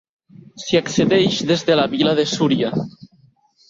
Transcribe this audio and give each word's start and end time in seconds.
S'hi 0.63 0.79
accedeix 0.79 1.39
des 1.53 1.67
de 1.71 1.79
la 1.81 1.87
vila 1.95 2.19
de 2.23 2.29
Súria. 2.37 2.77